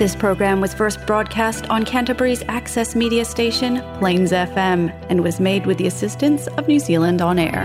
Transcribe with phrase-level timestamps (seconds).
[0.00, 5.66] This program was first broadcast on Canterbury's access media station, Plains FM, and was made
[5.66, 7.64] with the assistance of New Zealand On Air.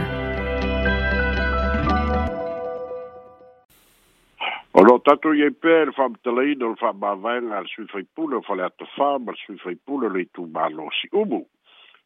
[4.73, 9.23] Ono tatu ye per fam telein fa fam mawaenga al sui faipuna fale atu fam
[9.33, 11.39] al sui faipuna le tu malo si umu.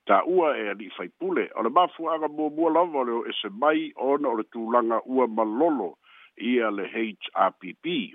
[0.06, 1.50] Ta ua e ali pule.
[1.58, 5.26] o le mafu aga mua mua lava leo ese mai ona o le langa ua
[5.28, 5.98] malolo
[6.38, 8.14] ia le HRPP.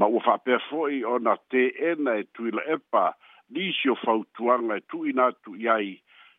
[0.00, 3.04] ma ua faapea fo'i ona teena e tuila epa
[3.52, 5.90] lisi o fautuaga e tu'ina atu i ai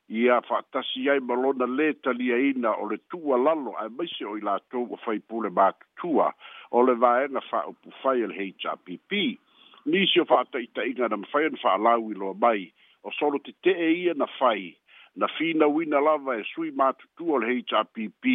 [0.09, 4.33] ia fa'atasi ai ma lona lē taliaina e o le tua lalo ae maise o
[4.39, 6.31] i latou ua faipule matutua
[6.71, 6.97] o le
[7.35, 7.61] na fa
[8.01, 9.37] fai e le hpp
[9.85, 12.65] nisi o fa'ata'ita'iga na mafai ona fa'alau i loa mai
[13.05, 14.73] o solo tete'e ia na fai
[15.15, 18.25] na fina finauina lava e sui matutua o le hpp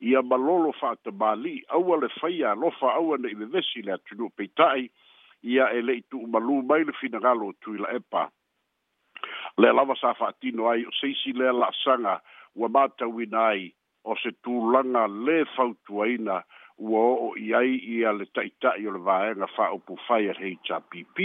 [0.00, 4.90] ia malolo faatamālii aua le faia alofa aua nei vevesi le atunuu peita'i
[5.42, 8.28] ia e le'i tu'umalū mai le finagalo tui la epa
[9.58, 12.20] le lava sa fa'atino ai o seisi lea la'asaga
[12.56, 13.72] ua matauina ai
[14.04, 16.40] o se tulaga lē fautuaina
[16.78, 21.18] ua o'o i ai ia le ta'ita'i o le fa vaega fa'aupufai a le hpp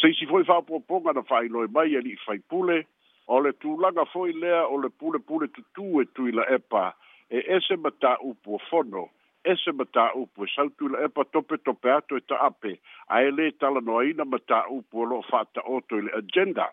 [0.00, 2.86] seisi fo'i fa fa'apoopoga na fa'ailoe mai e fai faipule
[3.26, 6.94] o le tulaga fo'i lea o le pulepule tutū e tui la epa
[7.30, 9.08] e ese mata upu fono,
[9.44, 12.72] ese mata upu sautula e pa tope tope ato e taape,
[13.14, 16.66] a ele tala no aina mata upu lo fata oto ile agenda,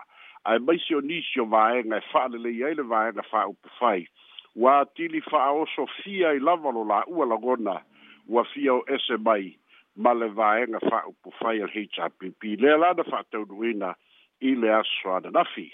[0.46, 4.08] a e maisi o nisio vaenga e fale le iaile vaenga fa upu fai,
[4.56, 7.78] wa tili fa aoso fia i lavalo la ua lagona,
[8.28, 9.54] wa fia o ese mai,
[9.96, 13.94] ma le vaenga fa upu fai al HRPP, le alada fa tauduina
[14.42, 15.70] ile aswa nafi.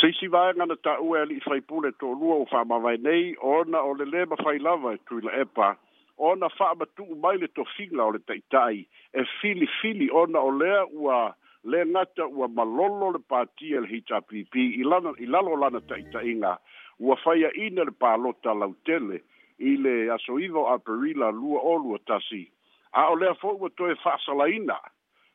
[0.00, 3.82] Seisi vai ngana ta ue ali i whaipule tō lua o whaama vai nei, ona
[3.88, 5.76] o le lema whai lava e tui la epa,
[6.16, 8.86] ona whaama tu mai le tō whinga o le taitai,
[9.20, 11.34] e fili fili ona o lea ua
[11.64, 16.54] le ngata ua malolo le pāti e le HRPP, i lalo lana taitainga,
[16.98, 19.20] ua whaia ina le pālota lautele,
[19.60, 22.48] i le aso iwa a perila lua o lua tasi.
[22.96, 24.80] A o lea fōua tō e whaasalaina,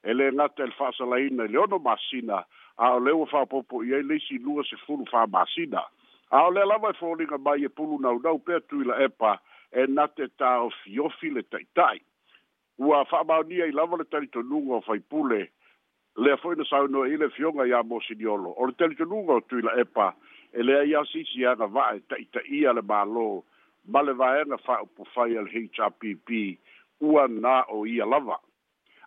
[0.04, 2.42] e le ngata e le whaasalaina, le ono masina,
[2.78, 5.82] a o le ua faapoopo i ai leisi lua sefulu faamasina
[6.32, 9.40] a o le lava e foliga mai e pulu naunau pea tui la epa
[9.72, 12.00] e na te taofiofi le taʻitaʻi
[12.78, 15.42] ua faamaonia i lava le talitonuga o faipule
[16.16, 19.62] lea foʻi na saunoa i le fioga iā mo siniolo o le talitonuga o tui
[19.62, 20.14] la epa
[20.54, 23.28] e lea e ia siisiaga vaa e taʻitaʻia le mālō
[23.92, 26.60] ma le vaega faaupufai a le hrpp
[27.02, 28.38] ua na o ia lava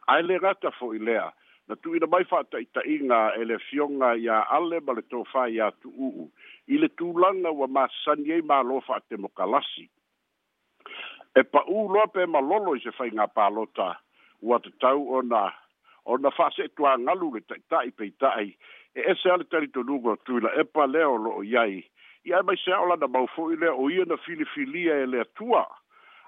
[0.06, 1.30] ae le gata foʻi lea
[1.70, 4.92] na tu ina mai fata i ta inga e le fionga i a ale ma
[4.98, 6.26] le tofa i a tu uu.
[6.66, 9.86] I le tūlanga wa ma sanye ma lofa a te mokalasi.
[11.38, 13.88] E pa u loa pe ma lolo i se fai ngā pālota
[14.42, 15.44] ua te tau o na
[16.10, 18.50] o na fase e tua ngalu le ta, ta pei tai.
[18.98, 21.84] E se ale tari to nungo tu ila e pa leo lo o iai.
[22.26, 25.24] I ai mai se aola na maufo i leo o ia na filifilia e lea
[25.38, 25.62] tua.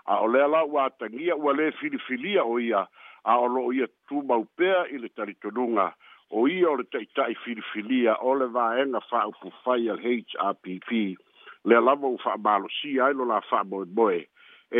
[0.06, 2.86] A o lea la ua tangia ua le filifilia o ia.
[2.86, 2.88] O
[3.24, 5.92] a o loo ia tumau pea i le talitonuga
[6.30, 10.90] o ia o le taʻitaʻi filifilia o le vaega faaupufai a le hrpp
[11.64, 14.26] le lava ua faamalosia ai lo la faamoemoe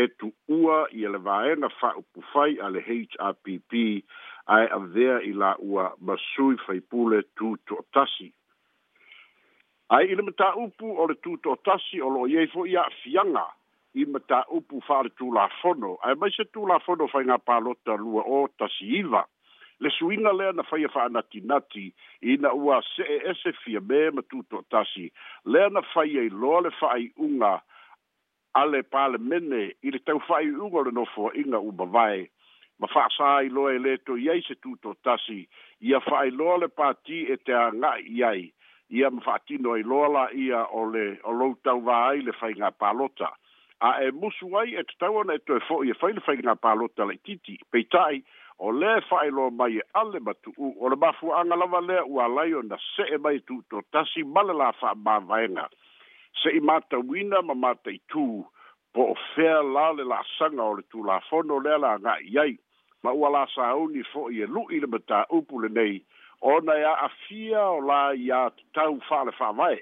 [0.03, 3.73] e tuua ia le vaega faaupufai a le hrpp
[4.57, 8.29] ae avea i laʻua masui faipule tutoʻatasi
[9.95, 13.45] ai i le mataupu o le tutoʻatasi o loo iai foʻi aafiaga
[13.95, 17.37] i mata upu fare tu la fono ai mai se tu la fono fai nga
[17.37, 19.21] palota lua o tasi iva
[19.81, 21.85] le suinga lea na fai fa anati nati
[22.29, 25.05] i na ua se e se fia me ma to tasi
[25.51, 27.53] lea na fai i lo le fai unga
[28.61, 32.19] ale pale mene i le tau fai unga le nofo inga u bavai
[32.79, 35.39] ma fa sa i lo e leto i ai se tu to tasi
[35.87, 38.51] i a fai lo le pati e te anga i
[38.97, 43.29] ia mwha tino i loala ia o le o loutau vai le fai ngā pālota
[43.83, 46.53] a e musu ai e te tau ana e toi fo i e whaile whaingā
[46.63, 48.21] pālo tala i titi peitai
[48.63, 52.27] o le whaelo mai e ale matu u o le mafu anga lava lea ua
[52.35, 55.65] lai o na se e mai tu to tasi malala wha mā vaenga
[56.41, 58.25] se i mata wina ma mata i tū
[58.95, 62.15] po o fea la le la sanga o le tū la fono lea la ngā
[62.37, 62.55] iai
[63.03, 65.99] ma ua la sa auni fo i e lu'i le mata upu le nei
[66.55, 68.45] ona ia afia o la ia
[68.79, 69.75] tau fa le fa vai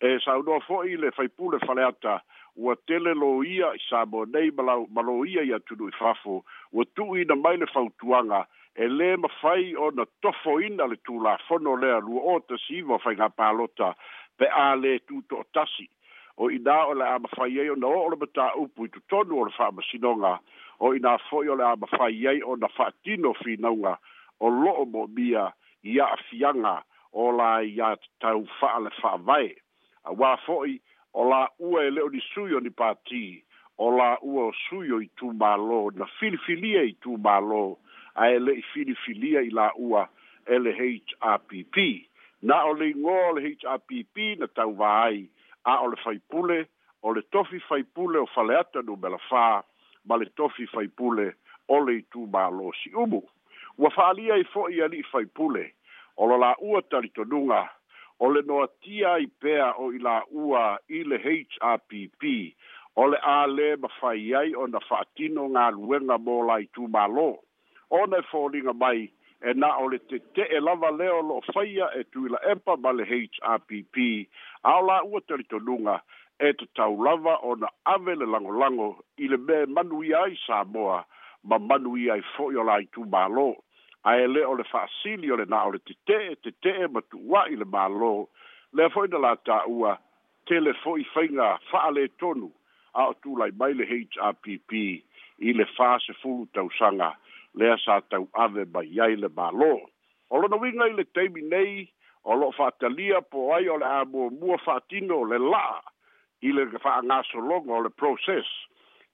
[0.00, 2.22] e sa uno fo i le fai pule fale ata
[2.56, 6.42] ua tele lo ia i sa mo nei malo ia i atu nui fafo
[6.72, 10.86] ua tu i na mai le fautuanga e le ma fai o na tofo ina
[10.86, 11.18] le tu
[11.48, 13.94] fono lea lua o ta si iwa fai ngā pālota
[14.36, 15.88] pe a le tu to tasi
[16.36, 18.84] o i nā o le a ma fai ei o na o le mata upu
[18.86, 20.38] i tu tonu o le fa masinonga
[20.82, 23.32] o i nā fo i o le a ma fai ei o na fa tino
[23.38, 23.94] fi naunga
[24.40, 25.46] o lo o mo mia
[25.86, 26.82] i a fianga
[27.12, 29.54] o la i a tau fa le fa vai
[30.08, 30.78] auā fo'i
[31.14, 33.24] o lā'ua e le'o ni sui o ni patī
[33.80, 37.62] o lā'ua o sui o i tumālō na filifilia i tumālō
[38.24, 40.04] ae le'i filifilia i lā'ua
[40.52, 41.88] e le hrpp
[42.50, 45.22] na o le igō o le hrpp na tauvā ai
[45.72, 46.60] a o le faipule
[47.04, 49.46] o le tofi faipule o fale ata numelafā
[50.08, 51.30] ma le tofi faipule
[51.72, 53.22] o le itumālō si'umu
[53.80, 55.64] ua fa'aalia ai e fo'i ali'i faipule
[56.16, 57.62] o lo lā'ua talitonuga
[58.24, 60.00] o le noatia ai pea o i
[60.40, 62.54] ua i le hrpp e
[63.02, 67.28] o le a lē mafai ai ona fa'atino galuega mo laitumālō
[67.98, 69.00] ona e foliga mai
[69.48, 73.04] e na o le tete'e lava lea o lo'o faia e tuila epa ma le
[73.10, 73.70] hrpp
[74.62, 75.96] a e o la'ua talitonuga
[76.48, 78.88] e tatau lava ona ave le lagolago
[79.24, 81.04] i le mea manuia ai sa moa
[81.48, 83.48] ma manuia ai fo'i o laitumālō
[84.08, 87.66] ae lē o le fa'asili o le na o le tete'e tete'e ma tu'uā'i le
[87.76, 88.10] mālō
[88.76, 89.94] lea fo'i na latā'ua
[90.50, 92.50] tele fo'i faiga fa'alētonu
[93.00, 97.10] a o tulai mai le hrpp i le fāsefulu tausaga
[97.60, 99.72] lea sa tau ave mai ai le mālō
[100.30, 101.74] o lona uiga i le taimi nei
[102.28, 105.80] o lo'o fa'atalia po ai o le amuamua fa'atino o le la'a
[106.44, 108.52] i le fa'agasologa o le process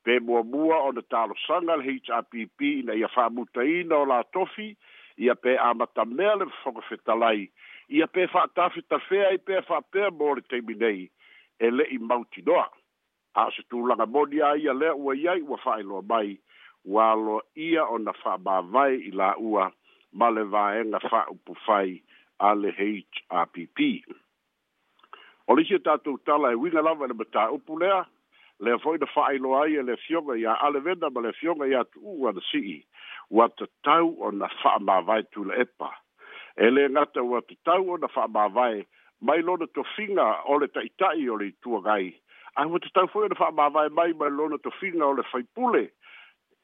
[0.05, 4.23] pe mua mua o na talo sanga le HRPP ina ia whamuta ina o la
[4.32, 4.76] tofi,
[5.17, 7.50] ia pe amata mea le whakawhetalai,
[7.88, 11.11] ia pe whaatawhi ta fea i pe whaapea mō le teimi nei,
[11.61, 12.69] e le i mauti noa.
[13.35, 16.38] A se tūlanga moni a ia lea ua iai ua whaeloa mai,
[16.85, 19.69] ua alo ia o na whaamavai i la ua,
[20.12, 22.00] ma le vaenga whaupuwhai
[22.38, 23.79] a le HRPP.
[25.50, 28.06] O lisi tātou tala e winga lawa na mata upulea,
[28.61, 31.83] le foi de fai lo ai le fioga ya ale venda ma le fioga ya
[31.85, 32.85] tu wan si
[33.31, 35.91] what the tau on the fa ma vai tu le epa
[36.57, 38.85] ele ngata wa the tau on the fa ma vai
[39.21, 41.25] mai lo to finga ole le tai tai
[41.62, 42.12] tu gai
[42.57, 45.17] ai what the tau foi de fa ma vai mai mai lo to finga ole
[45.25, 45.83] le fai pule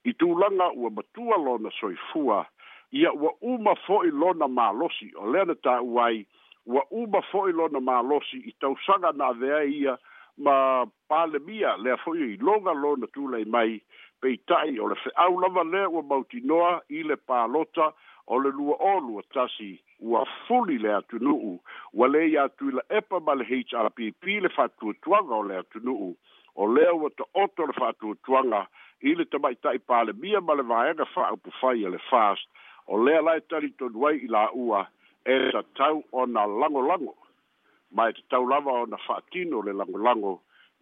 [0.05, 2.45] i tu langa u ma tu lo na soi fua
[2.93, 6.27] ia wa uma foi lo na ma losi o le na tau ai
[6.67, 9.97] wa uma foi lo na ma losi i tau sanga na vea ia
[10.39, 13.81] ma pale mia le foi i longa lo na tu le mai
[14.21, 17.93] pe tai o le au lava le o mauti noa i le palota
[18.27, 21.59] o le lua o lua tasi ua fuli le atunuu
[21.95, 26.13] ua le ia atu la epa ma le HRPP le whatuatuanga o le atunuu
[26.57, 28.61] o lea ua ta oto le whatuatuanga
[29.01, 32.45] i le tamai tai pale mia ma le vaenga wha upu fai le fast
[32.87, 34.81] o lea lai tari tonuai i la ua
[35.25, 37.17] e sa tau o na lango lango
[37.93, 40.33] ma e tau lava o na whaatino le lango lango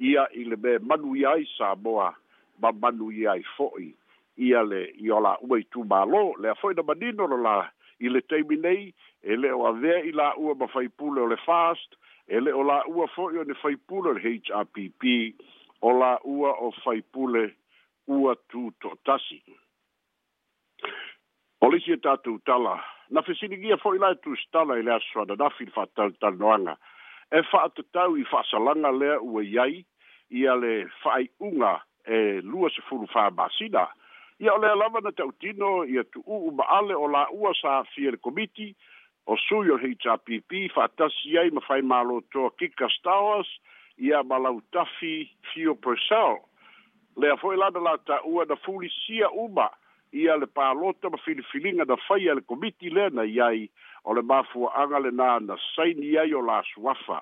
[0.01, 2.15] ia i le me manu ia i Samoa
[2.63, 3.93] ma manu ia i fo'i
[4.39, 7.69] ia le i o la ua i tu malo le a fo'i na manino la
[8.01, 8.93] i le teimi nei
[9.23, 11.97] e le o avea i la ua ma whaipule o le fast
[12.27, 15.03] e le o la ua fo'i o ne whaipule le HRPP
[15.85, 17.53] o la ua o whaipule
[18.09, 19.43] ua tu to tasi
[21.61, 22.81] o le si e tatu tala
[23.11, 26.37] na fesini gia fo'i la e tu stala i le aswana na fil fatal tal
[26.41, 26.79] noanga
[27.39, 29.85] e fa'atatau i fa'asalaga lea ua iai
[30.31, 30.73] ia le
[31.03, 31.73] fa'ai'uga
[32.07, 33.87] e lua sefulu fāmasina
[34.45, 38.69] ia o lea lava na ta'utino ia tu'u'u ma'ale o la'ua sa fia le komiti
[39.27, 42.97] o sui o le hpp fa'atasi ai ma fai mālotoa kikas
[44.05, 45.17] i a ma lautafi
[45.53, 46.37] fio persel
[47.17, 49.67] lea fo'i lana lata'ua na fulisia uma
[50.35, 53.69] ale pa pālota ma filifiliga na fai ale le komiti lea na iai
[54.05, 57.21] o le mafuaaga lenā na saini ai o la suafa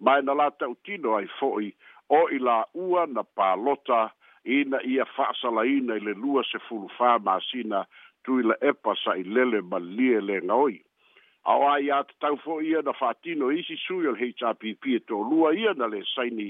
[0.00, 1.70] ma e na latautino ai fo'i
[2.10, 4.10] o i la'ua na palota
[4.44, 7.84] ina ia fa'asalaina i le lua sefulufā masina
[8.24, 10.80] tuila epa sa'ilele ma lie legaoi
[11.52, 15.54] ao a iā tatau fo'i ia na fa'atino isi sui o le hpp e tolua
[15.54, 16.48] ia na le saini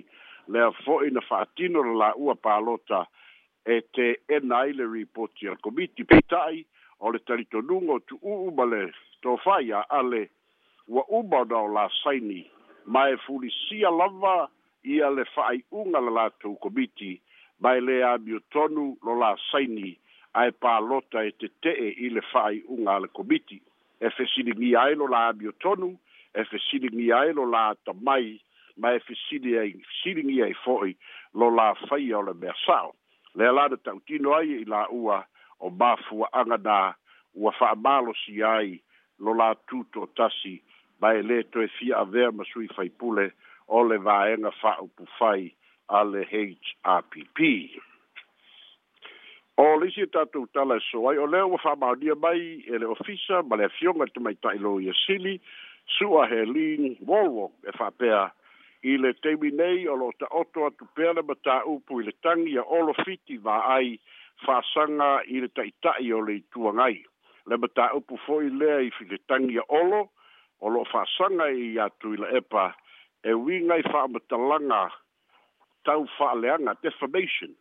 [0.52, 3.04] lea fo'i na fa'atino le la'ua palota
[3.76, 6.64] e te ena ai le ripoti al komiti peita'i
[7.00, 8.83] o le talitonuga o tuu'u ma le
[9.23, 10.23] tofā ia ale
[10.88, 12.43] ua uma ona o lasaini
[12.87, 14.49] ma e fulisia lava
[14.85, 17.12] ia le fa'ai'uga le latou komiti
[17.61, 19.97] ma e lē amiotonu lo lasaini
[20.41, 23.61] ae pālota e tete'e i le fa'ai'uga a le komiti
[24.00, 25.91] e fesiligia ai lo la amiotonu
[26.35, 28.41] e fesiligia ai lo la tamai
[28.76, 30.97] ma e fesiligia ai fo'i
[31.35, 32.93] lo la faia o le mea sao
[33.37, 35.25] le alā na tautino ai i la'ua
[35.61, 36.95] o mafuaaga na
[37.35, 38.81] ua fa'amalosi ai
[39.19, 40.55] lo latu to'atasi
[41.01, 43.25] ma e lē toe fia avea masui faipule
[43.69, 45.55] o le vaega fa'aupufai
[45.89, 46.23] a le
[46.87, 47.13] happ
[49.57, 52.79] o le isi e tatou tala e so ai o lea ua fa'amaonia mai e
[52.79, 55.41] le ofisa ma le afioga e tamaita'i lo ia sili
[55.99, 58.31] su'a helin wolwok e fa'apea
[58.83, 62.65] i le taimi nei o lo'o ta'oto atu pea le matā'upu i le tagi a
[63.43, 63.99] va ai.
[64.45, 66.97] faasaga i le taʻitaʻi o le ituagai
[67.50, 70.00] le mataupu foʻi lea i filetagi a olo
[70.61, 72.64] o loo faasaga i atu i la epa
[73.25, 74.81] e uiga i
[75.87, 77.55] tau faaleaga defamation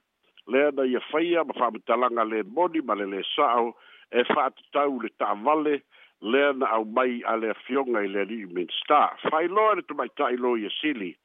[0.48, 3.68] lea na ia e faia ma faamatalaga le moni ma le lesaʻo
[4.12, 5.76] e faatatau le taʻavale
[6.22, 10.70] lea na mai a le afioga i le alii minstar faailoa le tumaitaʻi lo ia
[10.82, 11.16] sili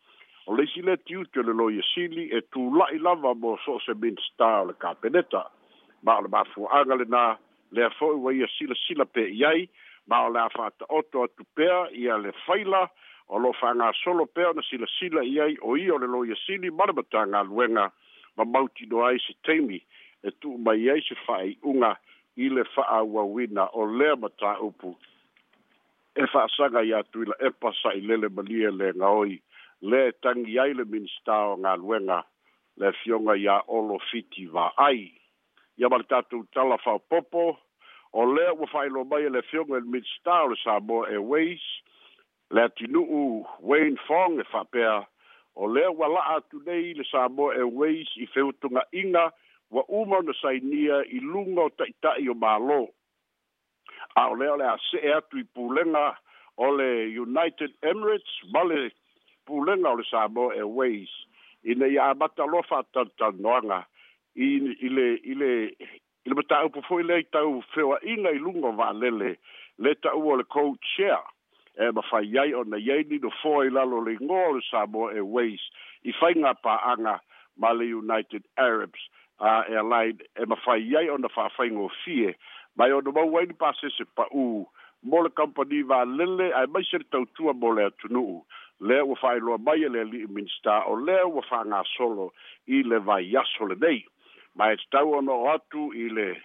[0.51, 3.95] o le sile tiu tio le loia sili e tu lai lava mo so se
[4.03, 5.43] min sta o le kapeneta
[6.03, 7.23] ma o le mafu anga le na
[7.75, 9.69] le afoi wa ia sila sila pe iai
[10.11, 12.83] ma o le afata oto atu pea ia le faila
[13.31, 16.71] o lo fanga solo pea na sila sila iai o ia o le loia sili
[16.79, 17.85] marabata ngā luenga
[18.37, 19.79] ma mauti no ai se teimi
[20.29, 21.93] e tu ma iai se fai unga
[22.43, 24.91] i le faa wa wina o le mata upu
[26.19, 29.39] e faa sanga ia tuila e pasa i lele malie le ngaoi
[29.83, 32.21] le tangi ai le minista o ngā luenga
[32.81, 35.09] le fionga ia olo fiti wa ai.
[35.81, 37.57] Ia mara tātou tala whao popo,
[38.13, 41.65] o le ua whailo mai le fionga le minista o le Samoa Airways,
[42.51, 44.95] le tinuu Wayne Fong e whapea,
[45.57, 49.31] o le ua laa atu nei le Samoa Airways i whewtunga inga
[49.73, 52.89] wa uma na sainia i lunga o taitai o mālo.
[54.19, 56.11] A o leo le a se e atu i pūlenga
[56.61, 56.87] o le
[57.19, 58.89] United Emirates, male
[59.51, 61.09] pulega o le Samoa Airways
[61.65, 63.85] ina ia amatalofa atanutanoaga
[64.37, 65.53] i le i le
[66.27, 69.35] i le mataupu fo'i lea i tau feoaʻiga i luga o va'alele
[69.83, 71.19] le ta'ua o le co-chair
[71.77, 75.61] e mafai ai ona iai ninofoa i lalo leigoa o le samoa airways
[76.09, 77.19] i faiga pa'aga
[77.61, 79.01] ma le united arabs
[79.41, 82.35] uh, airline e mafai ai ona fa'afaigofie
[82.77, 84.65] mai ona mau ai ni pasese pa'ū
[85.11, 88.45] mo le kampani va'alele ae maise le tautua mo le atunu'u
[88.81, 92.33] le lea ua faailoa mai e le ali'i minista o lea ua faagasolo
[92.67, 94.05] i le vaiaso lenei
[94.57, 96.43] ma e tatau ona o atu i le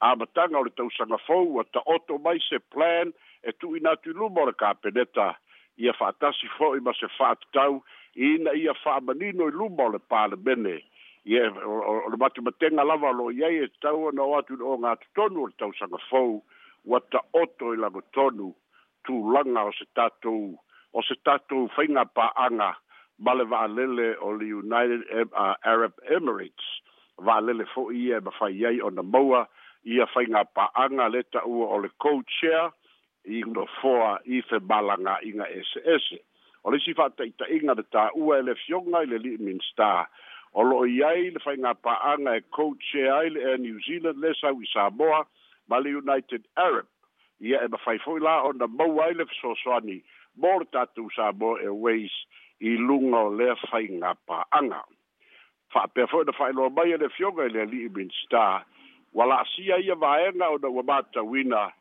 [0.00, 3.12] amataga o le tausaga fou ua ta'oto mai se plan
[3.42, 5.34] e tu'uina atu i luma o le kapeneta
[5.78, 7.82] ia fa'atasi fo'i ma se fa'atatau
[8.16, 10.82] ina ia fa'amanino i luma pa le palemene
[11.24, 14.64] ia o le matumatega lava lo i ai e tatau ona o atu i le
[14.74, 16.42] ogatotonu o le tausaga fou
[16.84, 18.54] ua ta'oto i lagotonu
[19.04, 20.58] tulaga o se tatou
[20.96, 22.72] o se tatou whainga pāanga
[23.20, 26.68] ma le vaalele o le United uh, Arab Emirates.
[27.20, 29.44] Vaalele fo ia e mawhai ai o na maua
[29.84, 32.72] ia whainga pāanga le taua o le co-chair
[33.28, 36.08] i no foa i fe malanga inga SS.
[36.64, 40.08] O le si whataita inga le tāua e le fionga i le Lidminster.
[40.56, 44.56] O lo i ai le whainga pāanga e co-chair ai le New Zealand le sau
[44.64, 45.20] i Samoa
[45.68, 46.88] ma le United Arab.
[47.44, 50.00] Ia e mawhai fo la o na maua i le fesosoani
[50.36, 52.12] mo le tatou sa mo ways
[52.60, 54.82] i luga o lea faiga pa'aga
[55.72, 58.62] fa'apea fo'i na fa'ailoa mai e le fioga i le ali'i minstar
[59.12, 61.72] ua la'asia ia vaega ona ua matauina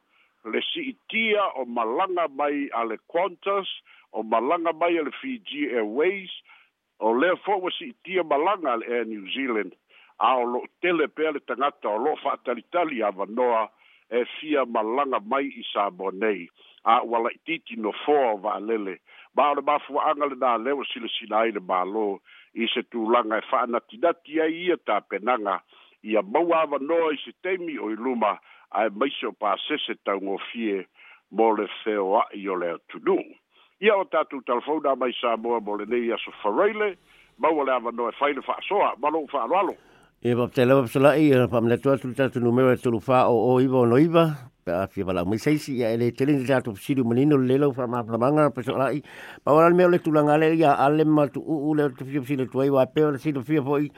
[0.48, 3.68] le si'itia o malaga mai a le qantas
[4.16, 6.32] o malaga mai a le fiji airways
[7.00, 9.76] o lea fo'i ua si'itia malaga a le air new zealand
[10.24, 13.70] a o lo'o tele pea le tagata o lo'o fa'atalitali avanoa
[14.10, 16.48] e fia malanga mai i sa bonei
[16.86, 19.00] a wala titi no fo va lele
[19.34, 20.84] ba le ba fu anga le da le o
[22.58, 24.38] i se tu langa e fa na ti da ti
[24.86, 25.62] ta penanga
[26.04, 28.38] i a mau ava no i se temi o i luma
[28.72, 30.86] a e mai se o pa se se tau ngo fie
[31.32, 33.18] mo le feo a i o le atu nu
[33.82, 36.96] i a o tatu talfona mai sa moa mo le nei aso faraile
[37.40, 39.76] mau le ava no e faile fa soa malo fa alo alo
[40.28, 43.78] E papatela papasala i, na pamina toa tulitatu numero e tolu wha o o iwa
[43.86, 44.24] o no iwa,
[44.66, 47.56] pe a fi bala mai sai si ya ele tele ni tatu siri manino le
[47.64, 49.02] lo fa ma manga pe so lai
[49.44, 52.48] pa wala me ole tulanga le ya ale ma tu u le tu fi sile
[52.52, 53.92] tu ai wa pe ole sile fi foi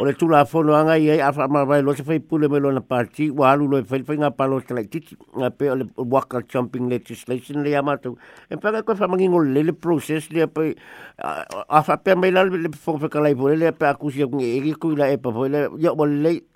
[0.00, 2.58] ole tu la fono anga ye a fa ma vai lo se fai pule me
[2.60, 5.70] lo na parti wa alu lo fai fai nga pa lo tele titi nga pe
[5.70, 8.14] ole waka jumping legislation le ama tu
[8.50, 10.70] en pa ko fa mangi ngol le process le pe
[11.18, 14.72] a fa pe me la le fo fa kala i le pe akusi ngi ki
[14.84, 15.66] ku la e pa foi le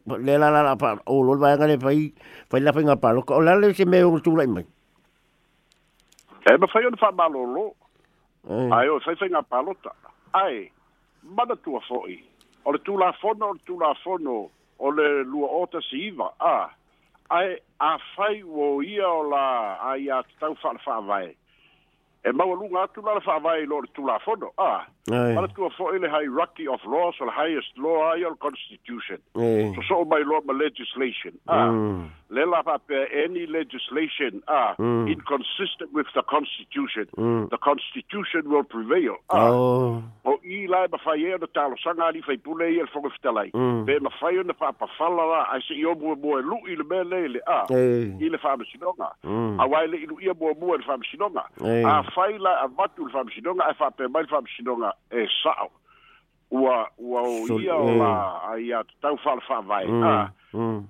[0.07, 2.15] le la la pa o lo va ga le pai
[2.49, 4.65] pai la pinga pa lo ko la le se me o tu lai mai
[6.47, 7.65] e ma fai on fa malo lo
[8.51, 8.71] eh.
[8.71, 9.91] ai o fai fai nga pa lo ta
[10.33, 10.71] ai
[11.35, 11.81] ma da tu o
[12.71, 14.49] le tu la fo no tu la fo no
[14.79, 16.71] o le lu o ta si va a
[17.29, 21.35] ai a fai wo ia o la ai a tau fa fa vai
[22.27, 24.83] e eh, maualuga atu la le fa'avae lo le tulafono a
[25.39, 30.03] alatua fo'i le hierarchy of laws o le highest law ai constitution, so constitution soso'o
[30.11, 32.11] mai loa ma legislation a mm.
[32.29, 35.09] Lel up any legislation uh, mm.
[35.11, 37.49] inconsistent with the Constitution, mm.
[37.51, 39.17] the Constitution will prevail.
[39.31, 40.03] Uh, oh.
[40.25, 43.53] O i lai ma whai e na tālo sanga ni whai pule i e whongafitalai.
[43.55, 43.85] Mm.
[43.87, 46.75] Pē na whai na whapawhala la, ai se i o mua mua e lu i
[46.75, 47.71] le mea lele a, ah.
[48.25, 49.13] i le whamasinonga.
[49.23, 49.61] Mm.
[49.63, 51.47] A wai le ilu ia mua mua le whamasinonga.
[51.63, 51.85] Hey.
[51.87, 55.71] A whai lai a vatu le whamasinonga, ai whapē mai le whamasinonga e sao.
[56.51, 58.11] Ua, ua o so, ia o la,
[58.51, 59.85] ai a tau whala whawai.
[59.87, 60.05] Mm.
[60.05, 60.83] Ah, mm.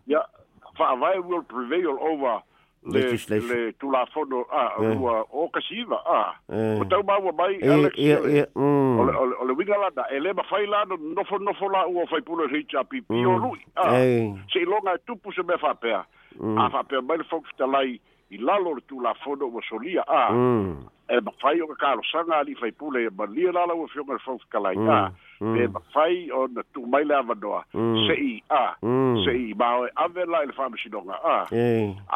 [0.79, 2.43] vai will prevail over
[2.89, 4.95] le, le, tu la fono a eh.
[4.95, 6.35] rua o kasiva a ah.
[6.53, 6.57] Eh.
[6.57, 6.81] yeah.
[6.81, 8.99] o tau maua mai e, Alex e, e, mm.
[9.01, 12.05] o, le, o, le, o le winga lana e le mawhai lana nofo la ua
[12.11, 13.43] whai pula rei cha pipi o mm.
[13.43, 13.97] rui a ah.
[13.99, 14.35] hey.
[14.53, 16.05] se ilonga e tupu se me whapea
[16.39, 16.59] mm.
[16.59, 20.87] a whapea mai le fokfita lai i lalo le tulafono ua solia a mm.
[21.07, 25.13] e eh, mafai o kakalosaga ali faipule e malia la laua fioga le faufikalai a
[25.41, 25.57] mm, mm.
[25.63, 27.65] e mafai ona tumai le avanoa
[28.09, 28.75] se'i a
[29.25, 31.37] se'i maoe ave la i le fa'amasinoga a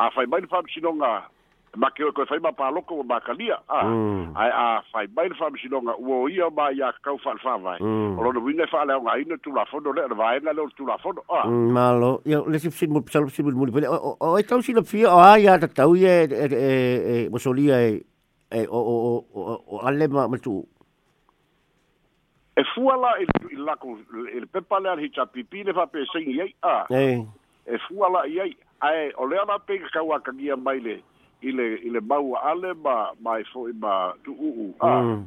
[0.04, 1.30] a fai mai le fa'amasinoga
[1.78, 4.34] ma ke ko fai ma pa loko ma kalia mm.
[4.34, 7.54] a a a fai mai fa mi longa wo ia ma ya ka fa fa
[7.66, 10.66] vai ro no winga fa la nga ina tu la fondo le vai na le
[10.76, 13.70] tu la fondo a malo yo le si si mo pisalo si mo mo
[14.18, 17.28] o e tau si le fi o a ya ta tau ye e e e
[17.30, 17.92] mo solia e
[18.60, 20.56] e o o o o alle ma ma tu
[22.58, 23.76] e fuala il il la
[24.38, 28.48] il pepale al hicha pipi le fa pe sing ye a e fuala ye
[28.90, 30.34] ai o le ma pe ka wa ka
[30.66, 30.96] mai le
[31.42, 32.00] y le le
[32.44, 35.02] ale ba mai fo'i ba u a ah.
[35.02, 35.26] mm.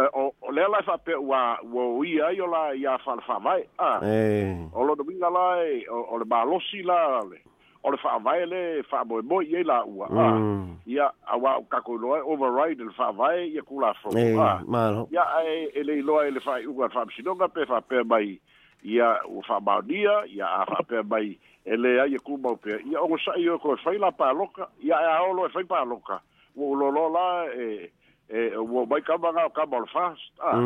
[0.03, 3.37] eh, o o le la fa pe wa la fa fa
[3.79, 3.99] ah
[4.73, 5.29] o lo la
[5.89, 7.23] o le la
[7.83, 10.19] o le fa'avae le fa'amoemoi ai la ua mm.
[10.19, 11.05] a ah, ia
[11.35, 14.63] auā u kakoiloa override le fa'avae ia kulafo ah,
[15.09, 18.33] ia ae e le iloa e le fa'aiʻuga le fa'amasinoga pe fa'apea mai
[18.83, 21.29] ia ua fa'amaonia ia a fa'apea mai
[21.65, 25.45] e lea ia kumau pea ia ogosa'i oe koe fai la paloka ia e aolo
[25.47, 26.19] e fai paloka
[26.55, 27.91] ua ulolo la e
[28.29, 30.59] e o mai kama nga kama fast ah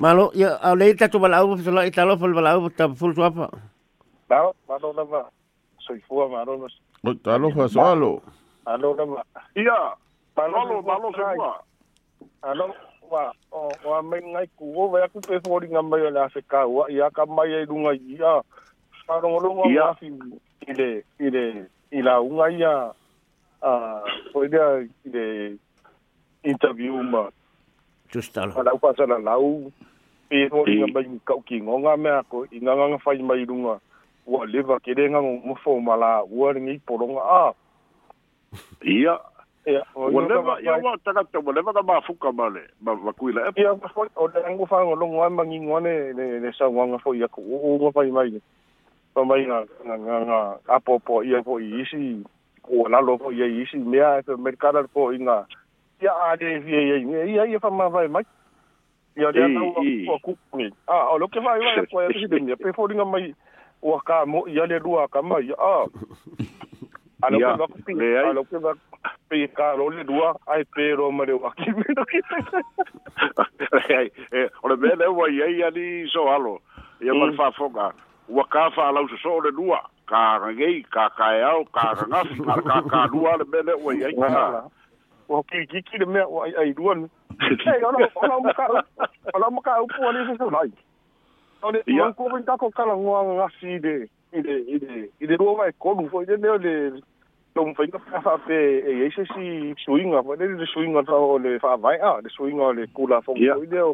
[0.00, 3.12] malo ya ale ta tu bala u so la italo fol bala u ta ful
[3.14, 3.50] tu apa
[4.32, 5.28] ba ba do na ba
[5.90, 6.68] soifua malolo
[7.04, 8.22] o talofa soalo
[8.66, 9.22] alo lava
[9.56, 9.76] ia
[10.36, 11.64] malolo malolo soifua
[12.42, 12.70] alo
[13.10, 16.40] wa o wa mai ngai ku o wa ku pe fori nga mai la se
[16.46, 18.32] ka wa ia ka mai ai lunga ia
[19.02, 20.06] sa ro lo nga ma fi
[20.70, 21.44] ile ile
[21.90, 22.72] ila unga ia
[23.66, 23.72] a
[24.32, 25.58] foi dia ile
[26.46, 27.26] interview ma
[28.14, 29.72] just ala ala pa sala lau
[30.30, 33.74] pe fori nga mai ka ki ngonga me ko inga nga fai mai lunga
[34.26, 37.54] ua leva kelega gogofa uma la ua legei pologa a
[38.82, 39.18] ia
[39.94, 43.76] ua leva ia ua tagata ua leva ga mafuka ma le makui la epa
[44.16, 48.42] o le ago faagologo ae magigo ane le sauaga foi aku uuga fai mai
[49.14, 49.46] famai
[49.86, 52.20] gagaga apoapoaia foi isi
[52.68, 55.46] ua lalo foi ai isi mea efemelikala foiga
[56.02, 58.24] ia aleviaiai mea ia ia famafae mai
[59.16, 59.80] ia leaga
[60.12, 63.34] uakuku a o loke faiaekoe aisilemia pe foliga mai
[63.82, 65.72] ua ka mo i ale rua ka mai a
[67.24, 68.72] ala ka ba kupi ala ka ba
[69.28, 72.20] pe ka ro le rua ai pe ro ma le waki me no ki
[73.96, 76.60] ai e, ora me le wa ye ya ni so alo
[77.00, 77.36] ya ma mm.
[77.36, 77.86] fa foga
[78.28, 81.92] ua ka fa ala so so le rua ka ngei ka ka e au ka
[81.96, 82.28] ka ngas
[82.68, 84.68] ka ka rua le bele wa ye ya
[85.28, 87.08] o ki ki ki le me ai rua ni
[87.40, 88.68] ai ala ala ma ka
[89.34, 90.68] ala ma ka upo ni so so lai
[91.60, 93.84] So, de yon kou bin tako kalan wang aside,
[94.32, 96.72] ide, ide, ide, ide do wak kon wafo, ide de yo le,
[97.58, 99.44] yon feng wafo ape, e yese si,
[99.84, 103.32] swinga, wane li swinga ta wale fwa vay a, li swinga wale kou la fwa
[103.36, 103.92] wane de yo,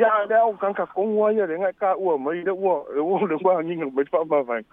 [0.00, 2.68] ya, de ou kanka kon wanya, de nga ka ou, mwen ide ou,
[3.02, 4.64] ou le wang yin, wane fwa wafan,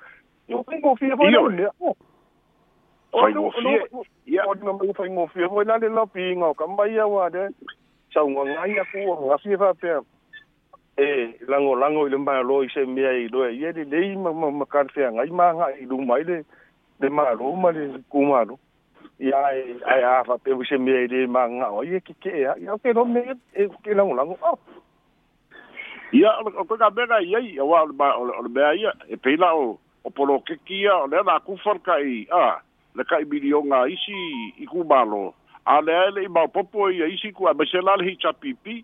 [0.47, 1.67] yon feng wafi wane, yon,
[3.19, 5.43] feng wafi, yon feng wafi wane, yon feng wafi wane, yon feng wafi
[6.71, 6.95] wane,
[8.80, 10.08] yon feng wafi wane,
[10.97, 14.49] e lango lango ile mba lo ise mia i do ye ni nei ma ma
[14.51, 16.43] ma kan fe nga ma nga i lu mai le
[16.99, 18.60] le ma lo ma le ku ma lo
[19.19, 19.38] ya
[19.88, 22.30] ai a fa pe ise mia i le ma nga o ye ki e, ke
[22.43, 23.23] ya ke no me
[23.56, 24.60] e ke lango lango oh.
[24.60, 24.60] o
[26.12, 29.36] ya o ko ka be ga ye ya wa ba o ba ya e pe
[29.39, 32.60] la o o polo ke ki ya le na ku for ka a
[32.95, 34.15] le ka i bilionga isi
[34.60, 37.80] i ku ma lo a le le ma popo i isi ku a be se
[37.82, 38.84] la le hi cha pipi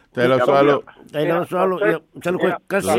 [0.13, 0.83] Te lo suelo.
[1.11, 1.79] Te lo suelo.
[2.21, 2.89] Se lo casi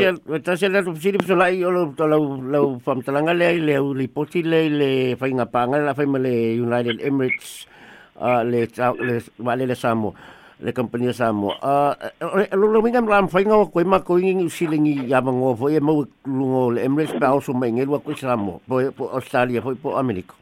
[0.43, 5.15] casi el subsidio sola yo lo lo lo famtalanga le le le posti le le
[5.15, 7.67] fainga panga la fainga le United Emirates
[8.19, 8.65] ah, le
[8.99, 10.13] le vale le samo
[10.59, 11.53] le compañía samo.
[11.61, 15.55] Ah, eh, eh, lo lo minga la fainga o ma ko y silingi ya mango
[15.55, 18.79] fo e mo lungo Emirates pa oso mengel coi samo po
[19.13, 20.33] Australia po America.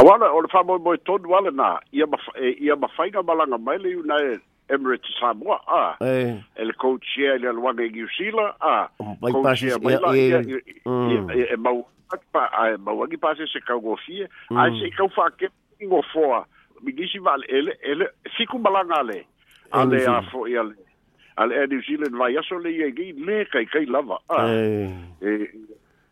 [0.00, 4.40] Awala, o le wha moi moi tonu wale nā, ia mawhainga malanga mai le United
[4.68, 5.96] Emirates Samoa ah.
[6.00, 6.04] é.
[6.04, 6.42] ah.
[6.56, 10.12] a e le coachia le luanga i Giusila a coachia mai la
[11.34, 11.84] e mau
[12.32, 15.48] pa a mau angi pase se kau gofie a se kau fa ke
[15.82, 16.44] ngo foa
[16.82, 19.18] mi gisi vale ele ele fiku malanga le
[19.72, 20.74] ale é a fo ia le
[21.36, 24.44] ale e New Zealand vai é aso le ia gi le kai kai lava ah.
[24.44, 24.54] a
[25.22, 25.48] e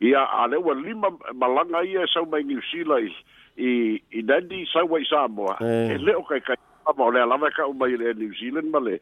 [0.01, 3.13] ia ale wa lima malanga ia sau mai New Zealand
[3.57, 3.73] i
[4.17, 7.67] i dandi sau wai Samoa e leo kai kai ama o le alava e ka
[7.69, 8.97] umai le new zealand ma le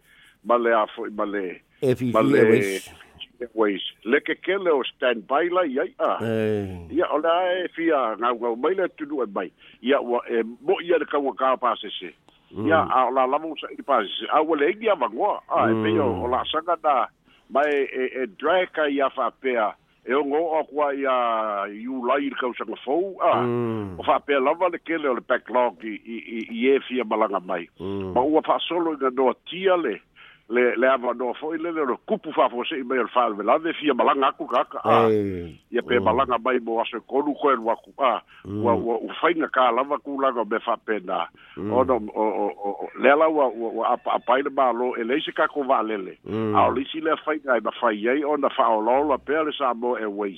[0.49, 1.45] ma le afo i ma le
[1.83, 2.81] e ma le
[3.61, 6.73] ways le kekele o stand by la iai a eh.
[6.99, 9.49] ia o le a e fia ngaungau mai le tunu e mai
[9.91, 12.13] ia ua e mo ia le kaunga kaa pasese
[12.51, 12.69] mm.
[12.71, 15.69] ia a o la alava usa i pasese a ua le ingi a mangoa a
[15.69, 16.31] e peo o mm.
[16.35, 16.97] la sanga na
[17.51, 19.73] mai e, e, e drag ka ia fa pea a
[20.07, 21.17] e o ngō a kua i a
[21.73, 24.01] i ulai i kausanga fōu a mm.
[24.01, 28.11] o wha pē lawa le kele o le backlog i e fia malanga mai mm.
[28.17, 29.97] ma ua wha solo i ngā noa tia le
[30.51, 33.43] le le ava no fo ile le ro kupu fa fo se mai fa le
[33.45, 36.03] la de fi malanga ku ka ka ya eh, pe oh.
[36.05, 38.05] malanga mai bo aso e ko lu ko wa ku a
[38.45, 38.85] wa mm.
[38.85, 41.25] wa u fai na ka la va ku la go be fa pe na
[41.57, 42.25] o no o
[42.61, 45.65] o le la wa wa a a pai le ba lo ele se ka ko
[45.65, 45.89] va mm.
[45.89, 46.13] le le
[46.57, 49.01] a o li si le fai na ba fai ye o na fa o lo
[49.09, 50.09] la pe le sa mo e eh.
[50.09, 50.37] we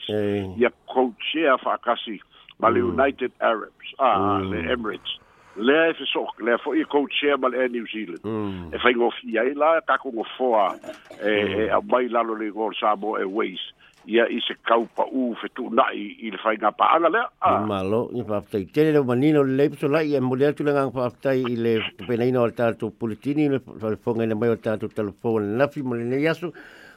[0.63, 2.21] ya ko che fa ka si
[2.63, 2.95] ba le mm.
[2.95, 5.19] united arabs a le emirates
[5.59, 9.55] lea e feso'oke lea fo'i e coachea ma le air new zealand e faigofia ai
[9.55, 10.77] la kakogofoa
[11.23, 13.61] e aumai lalo le sa gol e airways
[14.07, 17.29] ia i se kau pa'ū fetu'una'i i le faiga pa'aga lea
[17.67, 21.79] malo ia fa'afetaitele le umanina o lelei pesola'i e moli atu legaga fa'afetai i le
[22.07, 25.57] penaina o le tatou puletini le falefoga ina mai o le tatou talafou a le
[25.57, 26.53] nafi ma lenei aso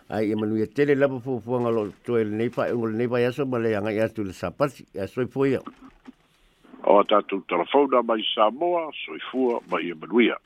[0.10, 3.76] ai e manuia tele lava fuafuaga lo'o toe lenei fa'eogo lenei fai aso ma le
[3.76, 5.62] agai atu i le sapasi e aso i foia
[6.98, 10.38] o tatu telefona mai Samoa, soifua mai Emanuia.